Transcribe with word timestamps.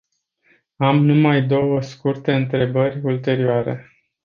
Am 0.77 1.05
numai 1.05 1.41
două 1.41 1.81
scurte 1.81 2.33
întrebări 2.33 2.99
ulterioare. 3.03 3.89